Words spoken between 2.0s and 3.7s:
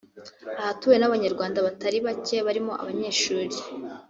bake barimo abanyeshuri